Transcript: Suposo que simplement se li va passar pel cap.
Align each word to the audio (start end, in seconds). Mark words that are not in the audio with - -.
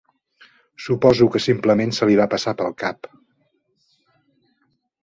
Suposo 0.85 1.27
que 1.35 1.41
simplement 1.47 1.93
se 1.99 2.09
li 2.11 2.17
va 2.21 2.27
passar 2.33 2.55
pel 2.63 2.77
cap. 2.81 3.13